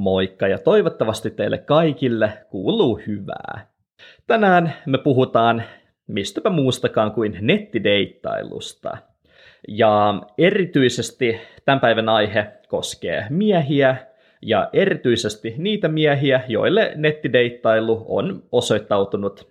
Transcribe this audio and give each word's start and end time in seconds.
Moikka 0.00 0.48
ja 0.48 0.58
toivottavasti 0.58 1.30
teille 1.30 1.58
kaikille 1.58 2.32
kuuluu 2.50 3.00
hyvää. 3.06 3.66
Tänään 4.26 4.72
me 4.86 4.98
puhutaan 4.98 5.62
mistäpä 6.06 6.50
muustakaan 6.50 7.12
kuin 7.12 7.38
nettideittailusta. 7.40 8.96
Ja 9.68 10.22
erityisesti 10.38 11.40
tämän 11.64 11.80
päivän 11.80 12.08
aihe 12.08 12.46
koskee 12.68 13.26
miehiä 13.30 13.96
ja 14.42 14.70
erityisesti 14.72 15.54
niitä 15.58 15.88
miehiä, 15.88 16.44
joille 16.48 16.92
nettideittailu 16.96 18.04
on 18.08 18.42
osoittautunut 18.52 19.48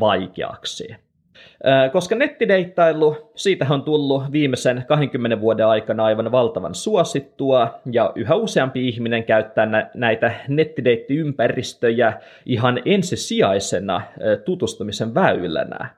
vaikeaksi. 0.00 0.96
Koska 1.92 2.14
nettideittailu, 2.14 3.16
siitä 3.34 3.66
on 3.70 3.82
tullut 3.82 4.22
viimeisen 4.32 4.84
20 4.88 5.40
vuoden 5.40 5.66
aikana 5.66 6.04
aivan 6.04 6.32
valtavan 6.32 6.74
suosittua, 6.74 7.80
ja 7.92 8.12
yhä 8.14 8.34
useampi 8.34 8.88
ihminen 8.88 9.24
käyttää 9.24 9.90
näitä 9.94 10.32
nettideittiympäristtöjä 10.48 12.12
ihan 12.46 12.82
ensisijaisena 12.84 14.02
tutustumisen 14.44 15.14
väylänä. 15.14 15.88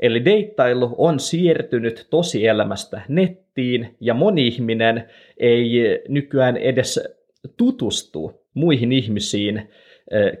Eli 0.00 0.24
deittailu 0.24 0.94
on 0.98 1.20
siirtynyt 1.20 2.06
tosielämästä 2.10 3.00
nettiin, 3.08 3.96
ja 4.00 4.14
moni 4.14 4.46
ihminen 4.46 5.08
ei 5.36 6.02
nykyään 6.08 6.56
edes 6.56 7.16
tutustu 7.56 8.42
muihin 8.54 8.92
ihmisiin 8.92 9.70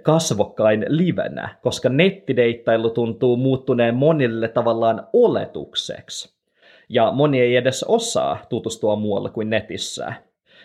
kasvokkain 0.02 0.84
livenä, 0.88 1.48
koska 1.62 1.88
nettideittailu 1.88 2.90
tuntuu 2.90 3.36
muuttuneen 3.36 3.94
monille 3.94 4.48
tavallaan 4.48 5.06
oletukseksi. 5.12 6.36
Ja 6.88 7.12
moni 7.12 7.40
ei 7.40 7.56
edes 7.56 7.84
osaa 7.88 8.38
tutustua 8.48 8.96
muualla 8.96 9.30
kuin 9.30 9.50
netissä. 9.50 10.12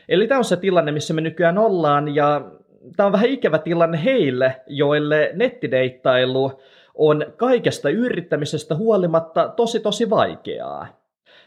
Eli 0.09 0.27
tämä 0.27 0.37
on 0.37 0.45
se 0.45 0.57
tilanne, 0.57 0.91
missä 0.91 1.13
me 1.13 1.21
nykyään 1.21 1.57
ollaan, 1.57 2.15
ja 2.15 2.51
tämä 2.97 3.07
on 3.07 3.13
vähän 3.13 3.29
ikävä 3.29 3.57
tilanne 3.57 4.03
heille, 4.03 4.61
joille 4.67 5.31
nettideittailu 5.33 6.51
on 6.95 7.25
kaikesta 7.37 7.89
yrittämisestä 7.89 8.75
huolimatta 8.75 9.53
tosi 9.55 9.79
tosi 9.79 10.09
vaikeaa. 10.09 11.00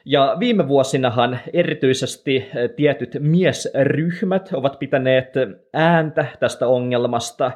Ja 0.05 0.36
viime 0.38 0.69
vuosinahan 0.69 1.38
erityisesti 1.52 2.36
eh, 2.36 2.70
tietyt 2.77 3.16
miesryhmät 3.20 4.48
ovat 4.52 4.78
pitäneet 4.78 5.33
ääntä 5.74 6.27
tästä 6.41 6.69
ongelmasta, 6.69 7.50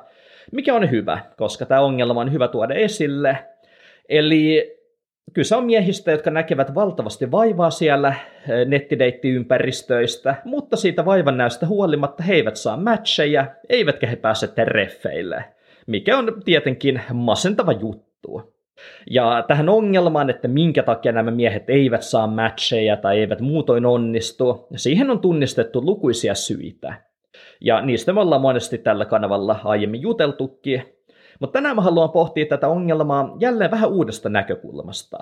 mikä 0.52 0.74
on 0.74 0.90
hyvä, 0.90 1.20
koska 1.36 1.66
tämä 1.66 1.80
ongelma 1.80 2.20
on 2.20 2.32
hyvä 2.32 2.48
tuoda 2.48 2.74
esille. 2.74 3.38
Eli 4.08 4.76
kyse 5.32 5.56
on 5.56 5.64
miehistä, 5.64 6.10
jotka 6.10 6.30
näkevät 6.30 6.74
valtavasti 6.74 7.30
vaivaa 7.30 7.70
siellä 7.70 8.08
eh, 8.08 8.66
nettideitti-ympäristöistä, 8.66 10.34
mutta 10.44 10.76
siitä 10.76 11.04
vaivan 11.04 11.36
näystä 11.36 11.66
huolimatta 11.66 12.22
he 12.22 12.34
eivät 12.34 12.56
saa 12.56 12.76
matcheja, 12.76 13.46
eivätkä 13.68 14.06
he 14.06 14.16
pääse 14.16 14.48
treffeille, 14.48 15.44
mikä 15.86 16.18
on 16.18 16.42
tietenkin 16.44 17.00
masentava 17.12 17.72
juttu. 17.72 18.57
Ja 19.10 19.44
tähän 19.48 19.68
ongelmaan, 19.68 20.30
että 20.30 20.48
minkä 20.48 20.82
takia 20.82 21.12
nämä 21.12 21.30
miehet 21.30 21.70
eivät 21.70 22.02
saa 22.02 22.26
matcheja 22.26 22.96
tai 22.96 23.18
eivät 23.18 23.40
muutoin 23.40 23.86
onnistu, 23.86 24.66
siihen 24.76 25.10
on 25.10 25.20
tunnistettu 25.20 25.84
lukuisia 25.84 26.34
syitä. 26.34 26.94
Ja 27.60 27.80
niistä 27.80 28.12
me 28.12 28.20
ollaan 28.20 28.40
monesti 28.40 28.78
tällä 28.78 29.04
kanavalla 29.04 29.60
aiemmin 29.64 30.02
juteltukin. 30.02 30.82
Mutta 31.40 31.52
tänään 31.52 31.76
mä 31.76 31.82
haluan 31.82 32.10
pohtia 32.10 32.46
tätä 32.46 32.68
ongelmaa 32.68 33.36
jälleen 33.40 33.70
vähän 33.70 33.90
uudesta 33.90 34.28
näkökulmasta. 34.28 35.18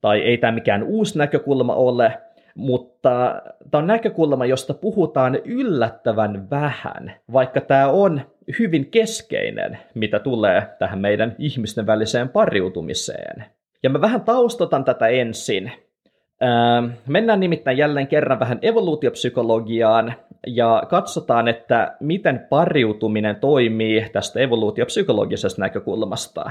Tai 0.00 0.20
ei 0.20 0.38
tämä 0.38 0.52
mikään 0.52 0.82
uusi 0.82 1.18
näkökulma 1.18 1.74
ole, 1.74 2.12
mutta 2.56 3.42
tämä 3.70 3.80
on 3.80 3.86
näkökulma, 3.86 4.46
josta 4.46 4.74
puhutaan 4.74 5.36
yllättävän 5.44 6.50
vähän, 6.50 7.12
vaikka 7.32 7.60
tämä 7.60 7.88
on 7.88 8.20
hyvin 8.58 8.90
keskeinen, 8.90 9.78
mitä 9.94 10.18
tulee 10.18 10.68
tähän 10.78 10.98
meidän 10.98 11.34
ihmisten 11.38 11.86
väliseen 11.86 12.28
pariutumiseen. 12.28 13.44
Ja 13.82 13.90
mä 13.90 14.00
vähän 14.00 14.20
taustotan 14.20 14.84
tätä 14.84 15.06
ensin. 15.06 15.72
mennään 17.06 17.40
nimittäin 17.40 17.78
jälleen 17.78 18.06
kerran 18.06 18.40
vähän 18.40 18.58
evoluutiopsykologiaan 18.62 20.14
ja 20.46 20.82
katsotaan, 20.88 21.48
että 21.48 21.96
miten 22.00 22.46
pariutuminen 22.48 23.36
toimii 23.36 24.06
tästä 24.12 24.40
evoluutiopsykologisesta 24.40 25.60
näkökulmasta. 25.60 26.50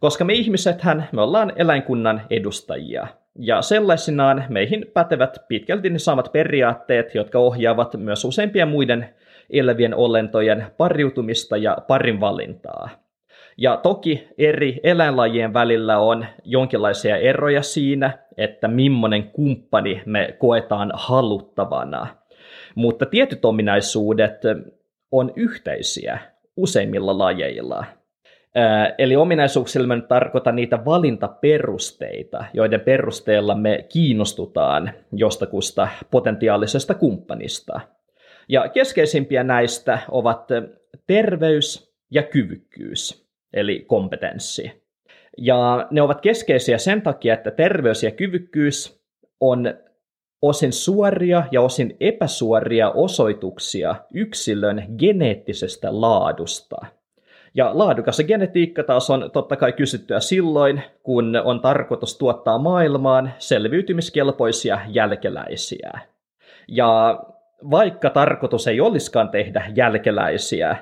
Koska 0.00 0.24
me 0.24 0.32
ihmisethän, 0.32 1.08
me 1.12 1.22
ollaan 1.22 1.52
eläinkunnan 1.56 2.22
edustajia. 2.30 3.06
Ja 3.38 3.62
sellaisinaan 3.62 4.44
meihin 4.48 4.86
pätevät 4.94 5.38
pitkälti 5.48 5.90
ne 5.90 5.98
samat 5.98 6.32
periaatteet, 6.32 7.14
jotka 7.14 7.38
ohjaavat 7.38 7.94
myös 7.96 8.24
useimpien 8.24 8.68
muiden 8.68 9.14
elävien 9.50 9.94
olentojen 9.94 10.66
pariutumista 10.76 11.56
ja 11.56 11.78
parin 11.88 12.20
valintaa. 12.20 12.88
Ja 13.58 13.76
toki 13.76 14.28
eri 14.38 14.80
eläinlajien 14.82 15.54
välillä 15.54 15.98
on 15.98 16.26
jonkinlaisia 16.44 17.16
eroja 17.16 17.62
siinä, 17.62 18.18
että 18.36 18.68
millainen 18.68 19.30
kumppani 19.30 20.02
me 20.06 20.36
koetaan 20.38 20.92
haluttavana. 20.94 22.06
Mutta 22.74 23.06
tietyt 23.06 23.44
ominaisuudet 23.44 24.42
on 25.12 25.32
yhteisiä 25.36 26.18
useimmilla 26.56 27.18
lajeilla. 27.18 27.84
Eli 28.98 29.16
ominaisuuksilla 29.16 29.86
me 29.86 30.00
tarkoitan 30.00 30.56
niitä 30.56 30.84
valintaperusteita, 30.84 32.44
joiden 32.52 32.80
perusteella 32.80 33.54
me 33.54 33.86
kiinnostutaan 33.92 34.90
jostakusta 35.12 35.88
potentiaalisesta 36.10 36.94
kumppanista. 36.94 37.80
Ja 38.48 38.68
keskeisimpiä 38.68 39.44
näistä 39.44 39.98
ovat 40.10 40.48
terveys 41.06 41.96
ja 42.10 42.22
kyvykkyys, 42.22 43.28
eli 43.52 43.84
kompetenssi. 43.86 44.86
Ja 45.38 45.86
ne 45.90 46.02
ovat 46.02 46.20
keskeisiä 46.20 46.78
sen 46.78 47.02
takia, 47.02 47.34
että 47.34 47.50
terveys 47.50 48.02
ja 48.02 48.10
kyvykkyys 48.10 49.02
on 49.40 49.74
osin 50.42 50.72
suoria 50.72 51.44
ja 51.52 51.62
osin 51.62 51.96
epäsuoria 52.00 52.90
osoituksia 52.90 53.94
yksilön 54.14 54.84
geneettisestä 54.98 56.00
laadusta– 56.00 56.76
ja 57.56 57.70
laadukas 57.74 58.22
genetiikka 58.26 58.82
taas 58.82 59.10
on 59.10 59.30
totta 59.32 59.56
kai 59.56 59.72
kysyttyä 59.72 60.20
silloin, 60.20 60.82
kun 61.02 61.36
on 61.44 61.60
tarkoitus 61.60 62.18
tuottaa 62.18 62.58
maailmaan 62.58 63.32
selviytymiskelpoisia 63.38 64.80
jälkeläisiä. 64.88 65.90
Ja 66.68 67.20
vaikka 67.70 68.10
tarkoitus 68.10 68.66
ei 68.66 68.80
olisikaan 68.80 69.28
tehdä 69.28 69.64
jälkeläisiä, 69.74 70.76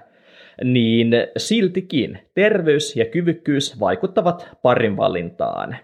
niin 0.64 1.12
siltikin 1.36 2.18
terveys 2.34 2.96
ja 2.96 3.04
kyvykkyys 3.04 3.80
vaikuttavat 3.80 4.48
parin 4.62 4.96
valintaan. 4.96 5.76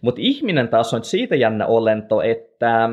Mutta 0.00 0.20
ihminen 0.24 0.68
taas 0.68 0.94
on 0.94 1.04
siitä 1.04 1.36
jännä 1.36 1.66
olento, 1.66 2.22
että 2.22 2.90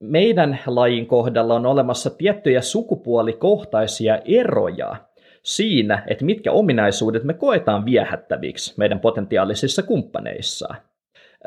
meidän 0.00 0.58
lajin 0.66 1.06
kohdalla 1.06 1.54
on 1.54 1.66
olemassa 1.66 2.10
tiettyjä 2.10 2.60
sukupuolikohtaisia 2.60 4.18
eroja 4.24 4.96
siinä, 5.44 6.02
että 6.06 6.24
mitkä 6.24 6.52
ominaisuudet 6.52 7.24
me 7.24 7.34
koetaan 7.34 7.84
viehättäviksi 7.84 8.74
meidän 8.76 9.00
potentiaalisissa 9.00 9.82
kumppaneissa. 9.82 10.74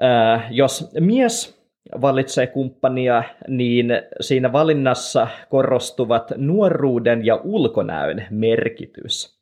Ää, 0.02 0.48
jos 0.52 0.92
mies 1.00 1.58
valitsee 2.02 2.48
kumppania, 2.48 3.24
niin 3.48 3.88
siinä 4.22 4.54
valinnassa 4.54 5.28
korostuvat 5.50 6.32
nuoruuden 6.36 7.26
ja 7.26 7.36
ulkonäön 7.44 8.26
merkitys. 8.30 9.38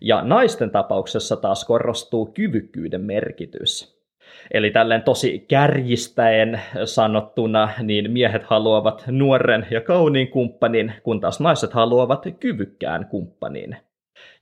Ja 0.00 0.22
naisten 0.22 0.70
tapauksessa 0.70 1.36
taas 1.36 1.64
korostuu 1.64 2.26
kyvykkyyden 2.26 3.00
merkitys. 3.00 3.96
Eli 4.50 4.70
tälleen 4.70 5.02
tosi 5.02 5.44
kärjistäen 5.48 6.60
sanottuna, 6.84 7.68
niin 7.82 8.10
miehet 8.10 8.44
haluavat 8.44 9.04
nuoren 9.10 9.66
ja 9.70 9.80
kauniin 9.80 10.28
kumppanin, 10.28 10.92
kun 11.02 11.20
taas 11.20 11.40
naiset 11.40 11.72
haluavat 11.72 12.24
kyvykkään 12.40 13.06
kumppanin. 13.06 13.76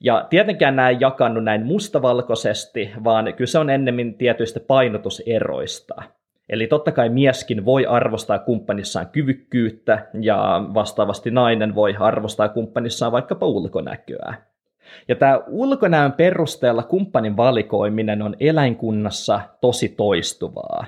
Ja 0.01 0.27
tietenkään 0.31 0.77
nämä 0.77 0.89
ei 0.89 0.97
jakannu 1.01 1.41
näin 1.41 1.67
mustavalkoisesti, 1.67 2.93
vaan 3.05 3.35
kyse 3.35 3.59
on 3.59 3.71
ennemmin 3.71 4.15
tietyistä 4.15 4.61
painotuseroista. 4.61 5.95
Eli 6.49 6.67
totta 6.67 6.93
kai 6.93 7.09
mieskin 7.09 7.65
voi 7.65 7.87
arvostaa 7.87 8.39
kumppanissaan 8.39 9.09
kyvykkyyttä, 9.09 10.07
ja 10.21 10.65
vastaavasti 10.75 11.31
nainen 11.31 11.75
voi 11.75 11.95
arvostaa 11.99 12.49
kumppanissaan 12.49 13.13
vaikkapa 13.13 13.47
ulkonäköä. 13.47 14.35
Ja 15.09 15.15
tämä 15.15 15.41
ulkonäön 15.47 16.13
perusteella 16.13 16.83
kumppanin 16.83 17.37
valikoiminen 17.37 18.23
on 18.23 18.37
eläinkunnassa 18.41 19.41
tosi 19.61 19.89
toistuvaa, 19.89 20.87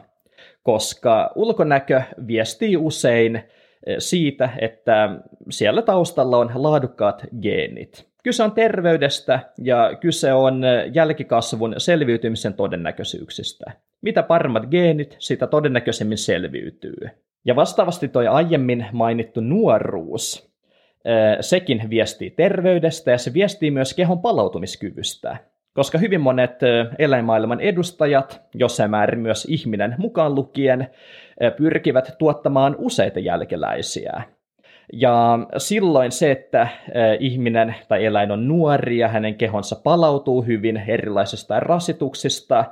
koska 0.63 1.33
ulkonäkö 1.35 2.03
viestii 2.27 2.77
usein 2.77 3.37
eh, 3.37 3.97
siitä, 3.99 4.51
että 4.59 5.11
siellä 5.51 5.83
taustalla 5.83 6.39
on 6.39 6.51
laadukkaat 6.55 7.23
geenit. 7.43 8.09
Kyse 8.27 8.43
on 8.43 8.53
terveydestä 8.53 9.41
ja 9.59 9.97
kyse 10.01 10.33
on 10.33 10.63
jälkikasvun 10.93 11.75
selviytymisen 11.79 12.55
todennäköisyyksistä. 12.55 13.73
Mitä 14.03 14.23
paremmat 14.23 14.67
geenit, 14.67 15.17
sitä 15.19 15.47
todennäköisemmin 15.47 16.19
selviytyy. 16.19 16.97
Ja 17.45 17.57
vastaavasti 17.57 18.09
toi 18.09 18.27
aiemmin 18.27 18.87
mainittu 18.93 19.41
nuoruus. 19.41 20.53
sekin 21.41 21.83
viestii 21.91 22.31
terveydestä 22.31 23.11
ja 23.11 23.19
se 23.19 23.35
viestii 23.35 23.71
myös 23.71 23.95
kehon 23.95 24.23
palautumiskyvystä. 24.23 25.37
Koska 25.75 25.99
hyvin 25.99 26.21
monet 26.21 26.61
eläinmaailman 26.99 27.61
edustajat, 27.61 28.43
jossain 28.55 28.91
määrin 28.91 29.21
myös 29.21 29.45
ihminen 29.51 29.95
mukaan 29.99 30.35
lukien, 30.35 30.91
pyrkivät 31.57 32.15
tuottamaan 32.19 32.77
useita 32.79 33.21
jälkeläisiä. 33.21 34.23
Ja 34.93 35.39
silloin 35.59 36.13
se, 36.13 36.31
että 36.31 36.69
ihminen 37.21 37.75
tai 37.89 38.05
eläin 38.05 38.31
on 38.31 38.49
nuori 38.49 38.99
ja 38.99 39.09
hänen 39.09 39.35
kehonsa 39.35 39.77
palautuu 39.85 40.43
hyvin 40.43 40.77
erilaisista 40.77 41.61
rasituksista, 41.61 42.65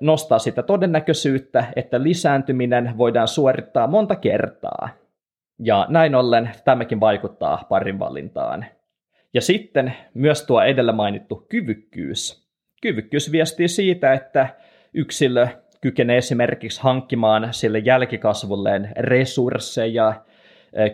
nostaa 0.00 0.38
sitä 0.38 0.62
todennäköisyyttä, 0.62 1.64
että 1.76 2.02
lisääntyminen 2.02 2.98
voidaan 2.98 3.28
suorittaa 3.28 3.86
monta 3.86 4.16
kertaa. 4.16 4.88
Ja 5.58 5.86
näin 5.88 6.14
ollen 6.14 6.50
tämäkin 6.64 7.00
vaikuttaa 7.00 7.64
parin 7.68 7.98
valintaan. 7.98 8.66
Ja 9.34 9.40
sitten 9.40 9.94
myös 10.14 10.42
tuo 10.42 10.62
edellä 10.62 10.92
mainittu 10.92 11.46
kyvykkyys. 11.48 12.46
Kyvykkyys 12.82 13.32
viestii 13.32 13.68
siitä, 13.68 14.12
että 14.12 14.48
yksilö 14.94 15.46
kykenee 15.80 16.16
esimerkiksi 16.16 16.82
hankkimaan 16.82 17.48
sille 17.50 17.78
jälkikasvulleen 17.78 18.92
resursseja, 18.98 20.14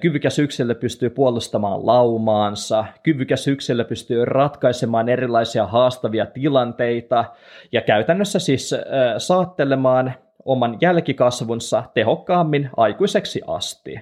kyvykäs 0.00 0.38
yksilö 0.38 0.74
pystyy 0.74 1.10
puolustamaan 1.10 1.86
laumaansa, 1.86 2.84
kyvykäs 3.02 3.48
yksilö 3.48 3.84
pystyy 3.84 4.24
ratkaisemaan 4.24 5.08
erilaisia 5.08 5.66
haastavia 5.66 6.26
tilanteita 6.26 7.24
ja 7.72 7.80
käytännössä 7.80 8.38
siis 8.38 8.74
saattelemaan 9.18 10.12
oman 10.44 10.78
jälkikasvunsa 10.80 11.84
tehokkaammin 11.94 12.70
aikuiseksi 12.76 13.40
asti. 13.46 14.00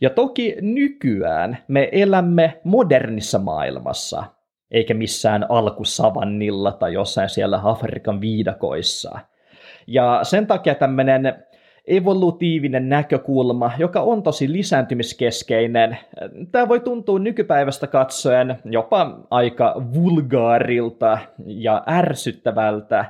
Ja 0.00 0.10
toki 0.10 0.56
nykyään 0.60 1.58
me 1.68 1.88
elämme 1.92 2.60
modernissa 2.64 3.38
maailmassa, 3.38 4.24
eikä 4.70 4.94
missään 4.94 5.46
alkusavannilla 5.48 6.72
tai 6.72 6.92
jossain 6.92 7.28
siellä 7.28 7.60
Afrikan 7.64 8.20
viidakoissa. 8.20 9.18
Ja 9.86 10.20
sen 10.22 10.46
takia 10.46 10.74
tämmöinen 10.74 11.44
evolutiivinen 11.86 12.88
näkökulma, 12.88 13.72
joka 13.78 14.00
on 14.00 14.22
tosi 14.22 14.52
lisääntymiskeskeinen. 14.52 15.98
Tämä 16.52 16.68
voi 16.68 16.80
tuntua 16.80 17.18
nykypäivästä 17.18 17.86
katsoen 17.86 18.58
jopa 18.64 19.20
aika 19.30 19.82
vulgaarilta 19.94 21.18
ja 21.46 21.84
ärsyttävältä, 21.88 23.04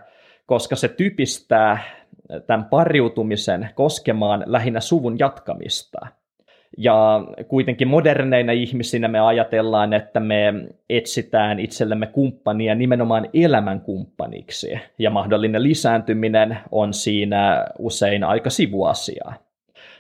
koska 0.47 0.77
se 0.77 0.89
typistää 0.89 1.79
tämän 2.47 2.65
pariutumisen 2.65 3.71
koskemaan 3.75 4.43
lähinnä 4.47 4.81
suvun 4.81 5.19
jatkamista– 5.19 6.07
ja 6.79 7.25
kuitenkin 7.49 7.89
moderneina 7.89 8.53
ihmisinä 8.53 9.09
me 9.09 9.21
ajatellaan, 9.21 9.93
että 9.93 10.21
me 10.21 10.55
etsitään 10.91 11.61
itsellemme 11.61 12.07
kumppania 12.07 12.75
nimenomaan 12.75 13.29
elämänkumppaniksi, 13.35 14.81
ja 14.99 15.11
mahdollinen 15.11 15.63
lisääntyminen 15.63 16.59
on 16.71 16.93
siinä 16.93 17.67
usein 17.79 18.25
aika 18.25 18.51
sivuasiaa. 18.51 19.35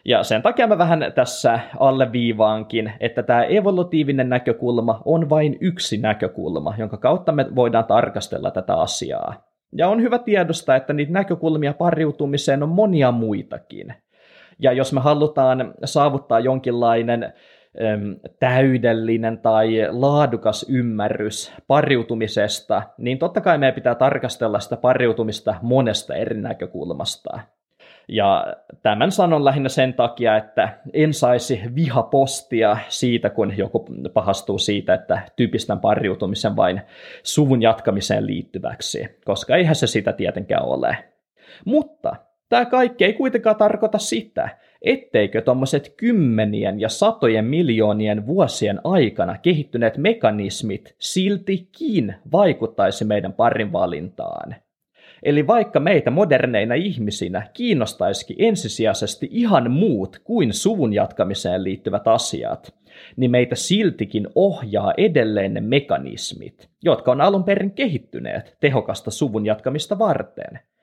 Ja 0.04 0.22
sen 0.22 0.42
takia 0.42 0.66
mä 0.66 0.78
vähän 0.78 1.12
tässä 1.14 1.60
alleviivaankin, 1.78 2.92
että 3.00 3.22
tämä 3.22 3.44
evolutiivinen 3.44 4.28
näkökulma 4.28 5.02
on 5.04 5.30
vain 5.30 5.56
yksi 5.60 5.96
näkökulma, 5.96 6.74
jonka 6.78 6.96
kautta 6.96 7.32
me 7.32 7.46
voidaan 7.54 7.84
tarkastella 7.84 8.50
tätä 8.50 8.74
asiaa. 8.74 9.44
Ja 9.76 9.88
on 9.88 10.02
hyvä 10.02 10.18
tiedostaa, 10.18 10.76
että 10.76 10.92
niitä 10.92 11.12
näkökulmia 11.12 11.74
pariutumiseen 11.74 12.62
on 12.62 12.68
monia 12.68 13.12
muitakin. 13.12 13.94
Ja 14.58 14.72
jos 14.72 14.92
me 14.92 15.00
halutaan 15.00 15.74
saavuttaa 15.84 16.40
jonkinlainen 16.40 17.32
täydellinen 18.40 19.38
tai 19.38 19.88
laadukas 19.90 20.66
ymmärrys 20.68 21.52
pariutumisesta, 21.66 22.82
niin 22.98 23.18
totta 23.18 23.40
kai 23.40 23.58
meidän 23.58 23.74
pitää 23.74 23.94
tarkastella 23.94 24.60
sitä 24.60 24.76
pariutumista 24.76 25.54
monesta 25.62 26.14
eri 26.14 26.40
näkökulmasta. 26.40 27.40
Ja 28.08 28.54
tämän 28.82 29.12
sanon 29.12 29.44
lähinnä 29.44 29.68
sen 29.68 29.94
takia, 29.94 30.36
että 30.36 30.78
en 30.92 31.14
saisi 31.14 31.60
vihapostia 31.74 32.76
siitä, 32.88 33.30
kun 33.30 33.58
joku 33.58 33.86
pahastuu 34.14 34.58
siitä, 34.58 34.94
että 34.94 35.22
typistän 35.36 35.80
pariutumisen 35.80 36.56
vain 36.56 36.80
suvun 37.22 37.62
jatkamiseen 37.62 38.26
liittyväksi, 38.26 39.18
koska 39.24 39.56
eihän 39.56 39.74
se 39.74 39.86
sitä 39.86 40.12
tietenkään 40.12 40.64
ole. 40.64 40.96
Mutta 41.64 42.16
Tämä 42.48 42.64
kaikki 42.64 43.04
ei 43.04 43.12
kuitenkaan 43.12 43.56
tarkoita 43.56 43.98
sitä, 43.98 44.48
etteikö 44.82 45.42
tuommoiset 45.42 45.94
kymmenien 45.96 46.80
ja 46.80 46.88
satojen 46.88 47.44
miljoonien 47.44 48.26
vuosien 48.26 48.80
aikana 48.84 49.38
kehittyneet 49.38 49.96
mekanismit 49.96 50.94
siltikin 50.98 52.14
vaikuttaisi 52.32 53.04
meidän 53.04 53.32
parin 53.32 53.72
valintaan. 53.72 54.54
Eli 55.22 55.46
vaikka 55.46 55.80
meitä 55.80 56.10
moderneina 56.10 56.74
ihmisinä 56.74 57.48
kiinnostaisikin 57.54 58.36
ensisijaisesti 58.38 59.28
ihan 59.30 59.70
muut 59.70 60.20
kuin 60.24 60.52
suvun 60.52 60.92
jatkamiseen 60.92 61.64
liittyvät 61.64 62.08
asiat, 62.08 62.74
niin 63.16 63.30
meitä 63.30 63.54
siltikin 63.54 64.28
ohjaa 64.34 64.92
edelleen 64.96 65.54
ne 65.54 65.60
mekanismit, 65.60 66.68
jotka 66.82 67.12
on 67.12 67.20
alun 67.20 67.44
perin 67.44 67.72
kehittyneet 67.72 68.56
tehokasta 68.60 69.10
suvun 69.10 69.46
jatkamista 69.46 69.98
varten– 69.98 70.58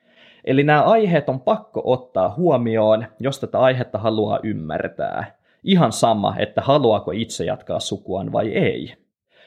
Eli 0.44 0.62
nämä 0.62 0.82
aiheet 0.82 1.28
on 1.28 1.40
pakko 1.40 1.82
ottaa 1.84 2.34
huomioon, 2.36 3.06
jos 3.20 3.40
tätä 3.40 3.58
aihetta 3.58 3.98
haluaa 3.98 4.40
ymmärtää. 4.42 5.38
Ihan 5.64 5.92
sama, 5.92 6.34
että 6.38 6.60
haluaako 6.60 7.10
itse 7.10 7.44
jatkaa 7.44 7.80
sukuaan 7.80 8.32
vai 8.32 8.48
ei. 8.48 8.94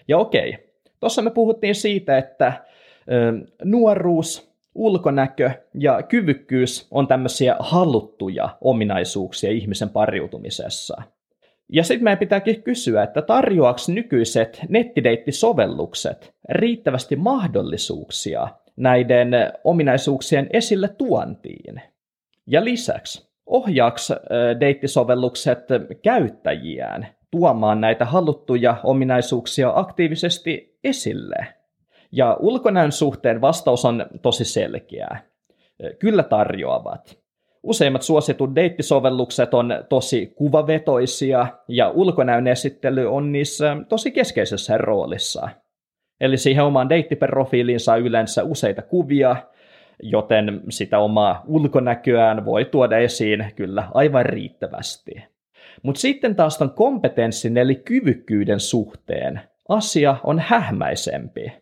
Ja 0.08 0.18
okei, 0.18 0.58
tuossa 1.00 1.22
me 1.22 1.30
puhuttiin 1.30 1.76
siitä, 1.76 2.18
että 2.18 2.54
ö, 3.12 3.34
nuoruus, 3.64 4.56
ulkonäkö 4.76 5.52
ja 5.74 6.04
kyvykkyys 6.04 6.88
on 6.92 7.08
tämmöisiä 7.08 7.56
haluttuja 7.60 8.50
ominaisuuksia 8.62 9.52
ihmisen 9.52 9.90
pariutumisessa. 9.90 11.02
Ja 11.70 11.84
sitten 11.84 12.04
meidän 12.04 12.20
pitääkin 12.20 12.64
kysyä, 12.64 13.04
että 13.04 13.22
tarjoaako 13.22 13.80
nykyiset 13.88 14.62
nettideittisovellukset 14.70 16.34
riittävästi 16.50 17.16
mahdollisuuksia 17.16 18.48
näiden 18.76 19.30
ominaisuuksien 19.64 20.50
esille 20.54 20.88
tuontiin. 20.88 21.82
Ja 22.48 22.66
lisäksi, 22.66 23.30
ohjaaks 23.46 24.12
deittisovellukset 24.60 25.60
käyttäjiään 26.04 27.08
tuomaan 27.32 27.82
näitä 27.82 28.06
haluttuja 28.06 28.78
ominaisuuksia 28.84 29.72
aktiivisesti 29.76 30.80
esille? 30.84 31.48
Ja 32.12 32.38
ulkonäön 32.40 32.92
suhteen 32.92 33.42
vastaus 33.42 33.86
on 33.86 34.06
tosi 34.22 34.46
selkeä. 34.46 35.18
Kyllä 36.00 36.24
tarjoavat. 36.24 37.18
Useimmat 37.64 38.02
suositut 38.02 38.56
deittisovellukset 38.56 39.54
on 39.54 39.74
tosi 39.90 40.34
kuvavetoisia 40.36 41.48
ja 41.68 41.90
ulkonäön 41.90 42.48
esittely 42.48 43.06
on 43.16 43.32
niissä 43.32 43.78
tosi 43.90 44.12
keskeisessä 44.12 44.78
roolissa– 44.78 45.50
Eli 46.22 46.38
siihen 46.38 46.64
omaan 46.64 46.90
deittiprofiiliin 46.90 47.80
saa 47.80 47.98
yleensä 47.98 48.44
useita 48.44 48.82
kuvia, 48.82 49.36
joten 50.04 50.62
sitä 50.70 51.00
omaa 51.00 51.44
ulkonäköään 51.48 52.46
voi 52.46 52.66
tuoda 52.66 52.98
esiin 52.98 53.46
kyllä 53.56 53.88
aivan 53.94 54.26
riittävästi. 54.26 55.12
Mutta 55.84 56.02
sitten 56.02 56.36
taas 56.36 56.58
ton 56.58 56.72
kompetenssin 56.72 57.58
eli 57.58 57.76
kyvykkyyden 57.76 58.60
suhteen 58.60 59.42
asia 59.70 60.16
on 60.24 60.40
hähmäisempi. 60.40 61.54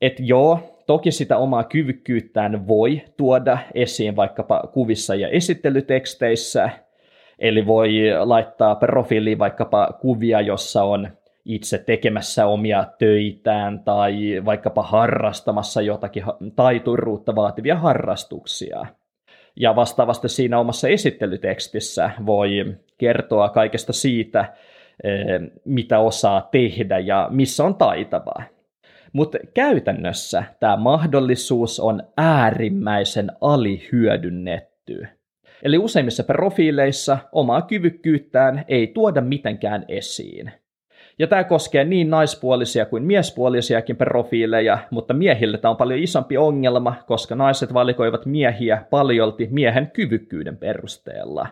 Et 0.00 0.16
joo, 0.18 0.82
toki 0.86 1.10
sitä 1.10 1.36
omaa 1.36 1.64
kyvykkyyttään 1.64 2.68
voi 2.68 3.02
tuoda 3.16 3.58
esiin 3.74 4.16
vaikkapa 4.16 4.62
kuvissa 4.72 5.14
ja 5.14 5.28
esittelyteksteissä, 5.28 6.70
eli 7.38 7.66
voi 7.66 7.90
laittaa 8.24 8.74
profiiliin 8.74 9.38
vaikkapa 9.38 9.98
kuvia, 10.00 10.40
jossa 10.40 10.82
on 10.82 11.08
itse 11.48 11.78
tekemässä 11.78 12.46
omia 12.46 12.86
töitään 12.98 13.84
tai 13.84 14.42
vaikkapa 14.44 14.82
harrastamassa 14.82 15.82
jotakin 15.82 16.24
taituruutta 16.56 17.34
vaativia 17.34 17.76
harrastuksia. 17.76 18.86
Ja 19.56 19.76
vastaavasti 19.76 20.28
siinä 20.28 20.58
omassa 20.58 20.88
esittelytekstissä 20.88 22.10
voi 22.26 22.76
kertoa 22.98 23.48
kaikesta 23.48 23.92
siitä, 23.92 24.54
eh, 25.04 25.40
mitä 25.64 25.98
osaa 25.98 26.48
tehdä 26.50 26.98
ja 26.98 27.28
missä 27.30 27.64
on 27.64 27.74
taitavaa. 27.74 28.42
Mutta 29.12 29.38
käytännössä 29.54 30.44
tämä 30.60 30.76
mahdollisuus 30.76 31.80
on 31.80 32.02
äärimmäisen 32.16 33.32
alihyödynnetty. 33.40 35.06
Eli 35.62 35.78
useimmissa 35.78 36.24
profiileissa 36.24 37.18
omaa 37.32 37.62
kyvykkyyttään 37.62 38.64
ei 38.68 38.86
tuoda 38.86 39.20
mitenkään 39.20 39.84
esiin. 39.88 40.52
Ja 41.18 41.26
tämä 41.26 41.44
koskee 41.44 41.84
niin 41.84 42.10
naispuolisia 42.10 42.84
kuin 42.84 43.02
miespuolisiakin 43.02 43.96
profiileja, 43.96 44.78
mutta 44.90 45.14
miehille 45.14 45.58
tämä 45.58 45.70
on 45.70 45.76
paljon 45.76 45.98
isompi 45.98 46.36
ongelma, 46.36 46.94
koska 47.06 47.34
naiset 47.34 47.74
valikoivat 47.74 48.26
miehiä 48.26 48.84
paljolti 48.90 49.48
miehen 49.50 49.90
kyvykkyyden 49.92 50.56
perusteella. 50.56 51.46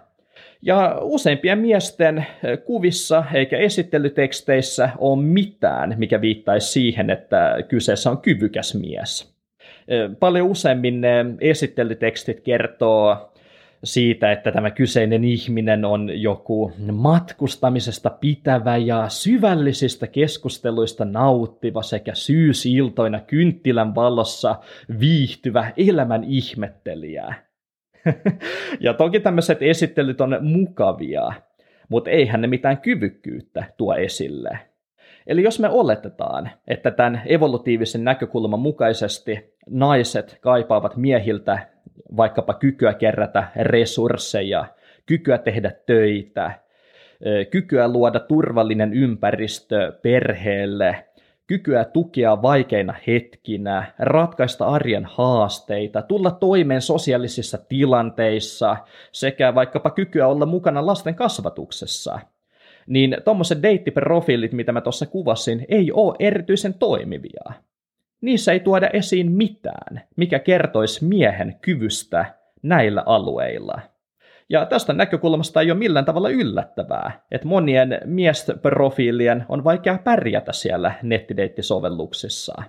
Ja 0.63 0.99
useimpien 1.01 1.59
miesten 1.59 2.27
kuvissa 2.65 3.25
eikä 3.35 3.59
esittelyteksteissä 3.59 4.91
ole 4.99 5.23
mitään, 5.23 5.95
mikä 5.99 6.21
viittaisi 6.21 6.73
siihen, 6.73 7.11
että 7.11 7.57
kyseessä 7.69 8.11
on 8.11 8.19
kyvykäs 8.19 8.75
mies. 8.75 9.37
Paljon 10.21 10.47
useimmin 10.47 11.01
ne 11.01 11.25
esittelytekstit 11.41 12.41
kertoo 12.41 13.33
siitä, 13.87 14.33
että 14.33 14.53
tämä 14.53 14.71
kyseinen 14.71 15.25
ihminen 15.25 15.85
on 15.85 16.11
joku 16.23 16.73
matkustamisesta 16.93 18.11
pitävä 18.11 18.77
ja 18.77 19.09
syvällisistä 19.09 20.07
keskusteluista 20.07 21.05
nauttiva 21.05 21.83
sekä 21.83 22.15
syysiltoina 22.15 23.21
kynttilän 23.21 23.95
valossa 23.95 24.57
viihtyvä 25.01 25.73
elämän 25.77 26.25
ihmettelijä. 26.25 27.35
ja 28.81 28.95
toki 28.95 29.21
tämmöiset 29.21 29.63
esittelyt 29.63 30.21
on 30.21 30.39
mukavia, 30.41 31.33
mutta 31.89 32.11
eihän 32.11 32.41
ne 32.41 32.47
mitään 32.47 32.79
kyvykkyyttä 32.79 33.65
tuo 33.77 33.95
esille. 33.95 34.59
Eli 35.27 35.43
jos 35.43 35.61
me 35.61 35.69
oletetaan, 35.69 36.51
että 36.69 36.91
tämän 36.91 37.23
evolutiivisen 37.27 38.05
näkökulman 38.05 38.61
mukaisesti 38.61 39.55
naiset 39.71 40.39
kaipaavat 40.41 40.97
miehiltä 40.97 41.76
vaikkapa 42.17 42.55
kykyä 42.55 42.95
kerätä 42.95 43.49
resursseja, 43.57 44.67
kykyä 45.07 45.39
tehdä 45.39 45.73
töitä, 45.87 46.51
kykyä 47.51 47.89
luoda 47.89 48.21
turvallinen 48.21 48.93
ympäristö 48.93 49.93
perheelle, 50.03 51.05
kykyä 51.47 51.85
tukea 51.85 52.43
vaikeina 52.43 52.95
hetkinä, 53.07 53.93
ratkaista 53.99 54.67
arjen 54.67 55.05
haasteita, 55.05 56.03
tulla 56.03 56.31
toimeen 56.31 56.83
sosiaalisissa 56.83 57.59
tilanteissa 57.59 58.77
sekä 59.13 59.55
vaikkapa 59.55 59.91
kykyä 59.91 60.27
olla 60.29 60.47
mukana 60.47 60.87
lasten 60.87 61.15
kasvatuksessa. 61.15 62.19
Niin 62.87 63.17
tuommoiset 63.25 63.63
deittiprofiilit, 63.63 64.53
mitä 64.53 64.73
mä 64.73 64.81
tuossa 64.81 65.07
kuvasin, 65.07 65.67
ei 65.69 65.93
ole 65.93 66.17
erityisen 66.19 66.75
toimivia. 66.75 67.53
Niissä 68.27 68.53
ei 68.53 68.61
tuoda 68.61 68.91
esiin 68.93 69.33
mitään, 69.33 70.03
mikä 70.17 70.39
kertoisi 70.39 71.05
miehen 71.05 71.57
kyvystä 71.61 72.25
näillä 72.63 73.03
alueilla. 73.07 73.81
Ja 74.49 74.67
tästä 74.67 74.93
näkökulmasta 74.93 75.61
ei 75.61 75.71
ole 75.71 75.79
millään 75.79 76.05
tavalla 76.05 76.29
yllättävää, 76.29 77.21
että 77.31 77.49
monien 77.49 78.01
miesprofiilien 78.05 79.45
on 79.49 79.65
vaikea 79.65 79.99
pärjätä 80.05 80.53
siellä 80.53 80.93
nettideittisovelluksissa. 81.03 82.63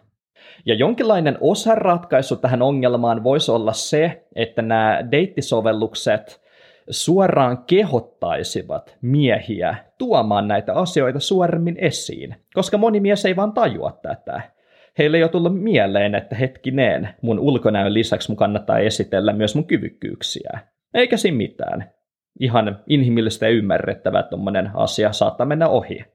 Ja 0.65 0.75
jonkinlainen 0.75 1.37
osaratkaisu 1.41 2.35
tähän 2.35 2.61
ongelmaan 2.61 3.23
voisi 3.23 3.51
olla 3.51 3.73
se, 3.73 4.27
että 4.35 4.61
nämä 4.61 4.99
deittisovellukset 5.11 6.41
suoraan 6.89 7.63
kehottaisivat 7.63 8.97
miehiä 9.01 9.75
tuomaan 9.97 10.47
näitä 10.47 10.73
asioita 10.73 11.19
suoremmin 11.19 11.77
esiin, 11.79 12.35
koska 12.53 12.77
moni 12.77 12.99
mies 12.99 13.25
ei 13.25 13.35
vaan 13.35 13.53
tajua 13.53 13.99
tätä 14.01 14.56
heille 14.97 15.17
ei 15.17 15.23
ole 15.23 15.31
tullut 15.31 15.61
mieleen, 15.61 16.15
että 16.15 16.35
hetkineen, 16.35 17.09
mun 17.21 17.39
ulkonäön 17.39 17.93
lisäksi 17.93 18.29
mun 18.29 18.37
kannattaa 18.37 18.79
esitellä 18.79 19.33
myös 19.33 19.55
mun 19.55 19.67
kyvykkyyksiä. 19.67 20.59
Eikä 20.93 21.17
siinä 21.17 21.37
mitään. 21.37 21.91
Ihan 22.39 22.79
inhimillistä 22.87 23.45
ja 23.45 23.51
ymmärrettävää, 23.51 24.19
että 24.19 24.29
tuommoinen 24.29 24.69
asia 24.73 25.11
saattaa 25.11 25.45
mennä 25.45 25.67
ohi. 25.67 26.05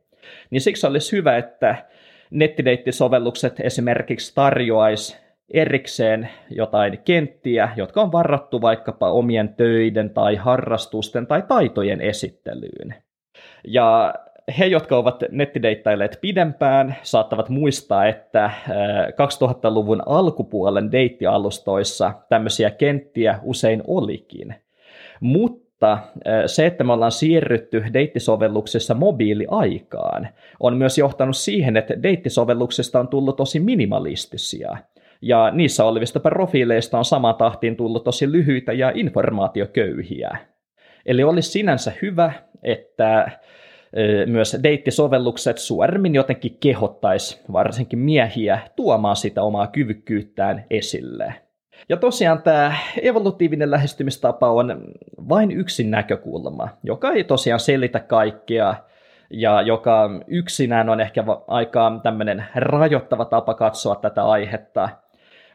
Niin 0.51 0.61
siksi 0.61 0.87
olisi 0.87 1.17
hyvä, 1.17 1.37
että 1.37 1.77
nettideittisovellukset 2.31 3.61
esimerkiksi 3.61 4.35
tarjoaisi 4.35 5.17
erikseen 5.53 6.29
jotain 6.51 6.99
kenttiä, 7.05 7.69
jotka 7.77 8.03
on 8.03 8.13
varattu 8.13 8.63
vaikkapa 8.63 9.11
omien 9.11 9.55
töiden 9.55 10.11
tai 10.11 10.37
harrastusten 10.37 11.27
tai 11.27 11.43
taitojen 11.49 12.01
esittelyyn. 12.01 12.95
Ja 13.65 14.15
he, 14.59 14.67
jotka 14.67 14.97
ovat 14.97 15.23
nettideittailleet 15.31 16.19
pidempään, 16.21 16.97
saattavat 17.03 17.49
muistaa, 17.49 18.07
että 18.07 18.51
2000-luvun 19.11 20.01
äh, 20.01 20.15
alkupuolen 20.17 20.93
deittialustoissa 20.93 22.13
tämmöisiä 22.29 22.71
kenttiä 22.71 23.39
usein 23.43 23.83
olikin. 23.87 24.55
Mutta 25.21 25.93
äh, 25.93 26.03
se, 26.47 26.67
että 26.67 26.85
me 26.85 26.93
ollaan 26.93 27.13
siirrytty 27.13 27.85
deittisovelluksessa 27.93 28.95
mobiiliaikaan, 28.95 30.29
on 30.61 30.77
myös 30.77 30.99
johtanut 30.99 31.37
siihen, 31.37 31.77
että 31.77 32.03
deittisovelluksista 32.03 33.01
on 33.01 33.09
tullut 33.09 33.37
tosi 33.37 33.61
minimalistisia. 33.61 34.77
Ja 35.23 35.51
niissä 35.51 35.85
olevista 35.85 36.21
profiileista 36.21 36.99
on 36.99 37.05
samaan 37.05 37.35
tahtiin 37.35 37.77
tullut 37.77 38.05
tosi 38.05 38.33
lyhyitä 38.33 38.73
ja 38.73 38.93
informaatioköyhiä. 38.95 40.37
Eli 41.07 41.23
olisi 41.23 41.51
sinänsä 41.51 41.93
hyvä, 42.03 42.33
että 42.63 43.31
myös 44.27 44.57
deittisovellukset 44.63 45.59
suoremmin 45.59 46.15
jotenkin 46.15 46.57
kehottaisi 46.61 47.41
varsinkin 47.53 47.99
miehiä 47.99 48.59
tuomaan 48.77 49.17
sitä 49.17 49.43
omaa 49.43 49.67
kyvykkyyttään 49.67 50.65
esille. 50.71 51.35
Ja 51.89 51.97
tosiaan 51.97 52.43
tämä 52.43 52.77
evolutiivinen 53.03 53.71
lähestymistapa 53.71 54.51
on 54.51 54.85
vain 55.29 55.51
yksi 55.51 55.85
näkökulma, 55.85 56.69
joka 56.83 57.13
ei 57.13 57.25
tosiaan 57.25 57.61
selitä 57.61 58.01
kaikkea, 58.01 58.75
ja 59.31 59.63
joka 59.63 60.11
yksinään 60.27 60.89
on 60.89 61.01
ehkä 61.01 61.25
aika 61.47 62.01
tämmöinen 62.03 62.45
rajoittava 62.55 63.25
tapa 63.25 63.55
katsoa 63.55 63.95
tätä 63.95 64.25
aihetta. 64.25 64.89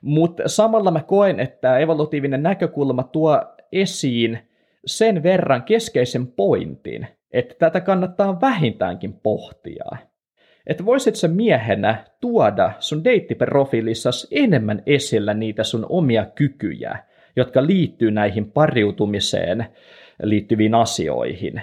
Mutta 0.02 0.44
samalla 0.46 0.92
mä 0.92 1.04
koen, 1.04 1.40
että 1.40 1.78
evolutiivinen 1.78 2.44
näkökulma 2.44 3.04
tuo 3.04 3.42
esiin 3.72 4.40
sen 4.86 5.24
verran 5.24 5.64
keskeisen 5.64 6.28
pointin, 6.28 7.08
että 7.32 7.56
tätä 7.60 7.82
kannattaa 7.82 8.42
vähintäänkin 8.42 9.14
pohtia. 9.14 9.86
Että 10.68 10.86
voisit 10.86 11.16
sä 11.16 11.28
miehenä 11.28 12.04
tuoda 12.22 12.72
sun 12.80 13.04
deittiprofiilissasi 13.04 14.28
enemmän 14.32 14.84
esillä 14.86 15.34
niitä 15.34 15.64
sun 15.64 15.86
omia 15.90 16.26
kykyjä, 16.26 16.98
jotka 17.36 17.66
liittyy 17.66 18.12
näihin 18.12 18.52
pariutumiseen 18.52 19.66
liittyviin 20.24 20.76
asioihin. 20.76 21.62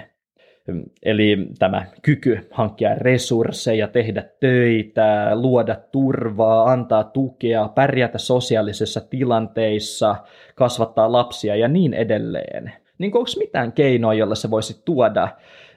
Eli 1.03 1.47
tämä 1.59 1.85
kyky 2.01 2.47
hankkia 2.51 2.95
resursseja, 2.95 3.87
tehdä 3.87 4.23
töitä, 4.39 5.31
luoda 5.33 5.75
turvaa, 5.75 6.71
antaa 6.71 7.03
tukea, 7.03 7.67
pärjätä 7.67 8.17
sosiaalisissa 8.17 9.01
tilanteissa, 9.09 10.15
kasvattaa 10.55 11.11
lapsia 11.11 11.55
ja 11.55 11.67
niin 11.67 11.93
edelleen– 11.93 12.71
niin 12.97 13.11
onko 13.15 13.29
mitään 13.37 13.71
keinoa, 13.71 14.13
jolla 14.13 14.35
sä 14.35 14.51
voisit 14.51 14.85
tuoda 14.85 15.27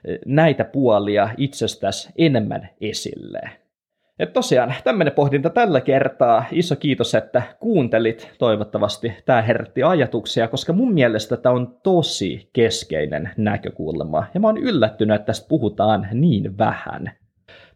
eh, 0.05 0.19
näitä 0.25 0.63
puolia 0.63 1.29
itsestäsi 1.37 2.09
enemmän 2.17 2.69
esille? 2.81 3.41
Et 4.19 4.33
tosiaan 4.33 4.73
tämmöinen 4.83 5.13
pohdinta 5.13 5.49
tällä 5.49 5.81
kertaa. 5.81 6.45
Iso 6.51 6.75
kiitos, 6.75 7.15
että 7.15 7.41
kuuntelit. 7.59 8.31
Toivottavasti 8.39 9.13
tämä 9.25 9.41
herätti 9.41 9.83
ajatuksia, 9.83 10.47
koska 10.47 10.73
mun 10.73 10.93
mielestä 10.93 11.37
tämä 11.37 11.55
on 11.55 11.77
tosi 11.83 12.49
keskeinen 12.53 13.29
näkökulma. 13.37 14.25
Ja 14.33 14.39
mä 14.39 14.47
oon 14.47 14.57
yllättynyt, 14.57 15.15
että 15.15 15.25
tästä 15.25 15.47
puhutaan 15.49 16.07
niin 16.13 16.57
vähän. 16.57 17.11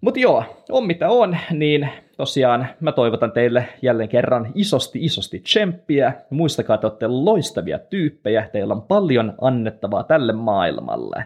Mutta 0.02 0.20
joo, 0.20 0.44
on 0.72 0.88
mitä 0.88 1.10
on, 1.10 1.38
niin 1.52 1.90
tosiaan 2.18 2.68
mä 2.80 2.92
toivotan 2.92 3.32
teille 3.32 3.68
jälleen 3.82 4.10
kerran 4.10 4.52
isosti 4.56 5.06
isosti 5.06 5.40
tsemppiä. 5.40 6.14
Muistakaa, 6.30 6.74
että 6.74 6.88
olette 6.88 7.08
loistavia 7.08 7.80
tyyppejä, 7.80 8.50
teillä 8.52 8.74
on 8.74 8.82
paljon 8.82 9.34
annettavaa 9.42 10.04
tälle 10.04 10.34
maailmalle. 10.34 11.26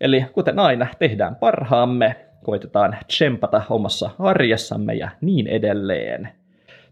Eli 0.00 0.26
kuten 0.32 0.58
aina, 0.58 0.86
tehdään 0.98 1.36
parhaamme, 1.36 2.16
koitetaan 2.44 2.96
tsempata 3.06 3.62
omassa 3.70 4.10
arjessamme 4.18 4.94
ja 4.94 5.10
niin 5.20 5.46
edelleen. 5.46 6.28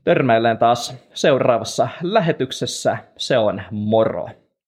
Törmäilleen 0.05 0.59
taas 0.59 0.97
seuraavassa 1.15 1.89
lähetyksessä. 2.03 2.99
Se 3.17 3.39
on 3.39 3.63
moro. 3.71 4.29